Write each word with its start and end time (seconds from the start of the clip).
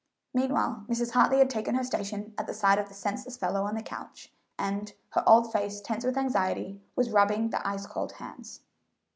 Meanwhile, 0.33 0.83
Mrs. 0.89 1.11
Hartley 1.11 1.37
had 1.37 1.51
taken 1.51 1.75
her 1.75 1.83
station 1.83 2.33
at 2.35 2.47
the 2.47 2.55
side 2.55 2.79
of 2.79 2.87
the 2.87 2.95
senseless 2.95 3.37
fellow 3.37 3.65
on 3.65 3.75
the 3.75 3.83
couch 3.83 4.33
and, 4.57 4.91
her 5.11 5.21
old 5.29 5.51
face 5.53 5.79
tense 5.79 6.03
with 6.03 6.17
anxiety, 6.17 6.81
was 6.95 7.11
rubbing 7.11 7.51
the 7.51 7.65
ice 7.67 7.85
cold 7.85 8.13
hands. 8.13 8.61